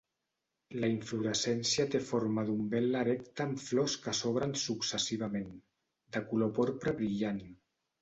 La 0.83 0.87
inflorescència 0.93 1.85
té 1.97 2.01
forma 2.07 2.45
d'umbel·la 2.47 3.03
erecta 3.07 3.47
amb 3.51 3.63
flors 3.67 4.01
que 4.07 4.17
s'obren 4.23 4.59
successivament, 4.65 5.57
de 6.19 6.27
color 6.35 6.55
porpra 6.61 7.01
brillant. 7.05 7.45